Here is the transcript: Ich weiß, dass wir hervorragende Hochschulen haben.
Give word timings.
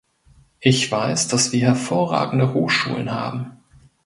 Ich 0.61 0.91
weiß, 0.91 1.27
dass 1.27 1.51
wir 1.51 1.61
hervorragende 1.61 2.55
Hochschulen 2.55 3.11
haben. 3.11 3.59